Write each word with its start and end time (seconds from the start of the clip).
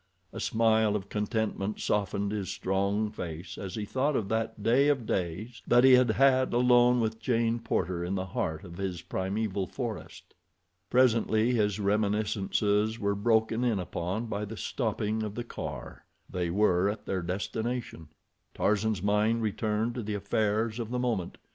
A 0.33 0.39
smile 0.39 0.95
of 0.95 1.09
contentment 1.09 1.79
softened 1.79 2.31
his 2.31 2.49
strong 2.49 3.11
face 3.11 3.55
as 3.55 3.75
he 3.75 3.85
thought 3.85 4.15
of 4.15 4.29
that 4.29 4.63
day 4.63 4.87
of 4.87 5.05
days 5.05 5.61
that 5.67 5.83
he 5.83 5.91
had 5.93 6.09
had 6.09 6.53
alone 6.55 6.99
with 6.99 7.19
Jane 7.19 7.59
Porter 7.59 8.03
in 8.03 8.15
the 8.15 8.25
heart 8.25 8.63
of 8.63 8.77
his 8.77 9.03
primeval 9.03 9.67
forest. 9.67 10.33
Presently 10.89 11.51
his 11.51 11.79
reminiscences 11.79 12.97
were 12.97 13.13
broken 13.13 13.63
in 13.63 13.77
upon 13.77 14.25
by 14.25 14.43
the 14.43 14.57
stopping 14.57 15.21
of 15.21 15.35
the 15.35 15.43
car—they 15.43 16.49
were 16.49 16.89
at 16.89 17.05
their 17.05 17.21
destination. 17.21 18.07
Tarzan's 18.55 19.03
mind 19.03 19.43
returned 19.43 19.93
to 19.93 20.01
the 20.01 20.15
affairs 20.15 20.79
of 20.79 20.89
the 20.89 20.97
moment. 20.97 21.37